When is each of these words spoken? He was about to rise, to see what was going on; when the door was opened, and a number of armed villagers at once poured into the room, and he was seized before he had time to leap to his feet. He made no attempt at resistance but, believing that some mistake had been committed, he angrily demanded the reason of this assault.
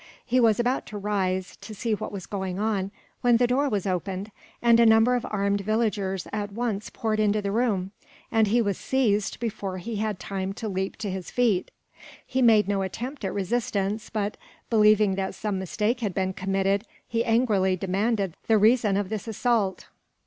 He 0.25 0.39
was 0.39 0.59
about 0.59 0.87
to 0.87 0.97
rise, 0.97 1.57
to 1.57 1.75
see 1.75 1.93
what 1.93 2.11
was 2.11 2.25
going 2.25 2.57
on; 2.57 2.89
when 3.21 3.37
the 3.37 3.45
door 3.45 3.69
was 3.69 3.85
opened, 3.85 4.31
and 4.59 4.79
a 4.79 4.83
number 4.87 5.13
of 5.13 5.27
armed 5.29 5.61
villagers 5.61 6.27
at 6.33 6.51
once 6.51 6.89
poured 6.89 7.19
into 7.19 7.39
the 7.39 7.51
room, 7.51 7.91
and 8.31 8.47
he 8.47 8.63
was 8.63 8.79
seized 8.79 9.39
before 9.39 9.77
he 9.77 9.97
had 9.97 10.19
time 10.19 10.53
to 10.53 10.67
leap 10.67 10.95
to 10.95 11.11
his 11.11 11.29
feet. 11.29 11.69
He 12.25 12.41
made 12.41 12.67
no 12.67 12.81
attempt 12.81 13.23
at 13.23 13.31
resistance 13.35 14.09
but, 14.09 14.37
believing 14.71 15.13
that 15.17 15.35
some 15.35 15.59
mistake 15.59 15.99
had 15.99 16.15
been 16.15 16.33
committed, 16.33 16.83
he 17.07 17.23
angrily 17.23 17.75
demanded 17.75 18.35
the 18.47 18.57
reason 18.57 18.97
of 18.97 19.09
this 19.09 19.27
assault. 19.27 19.85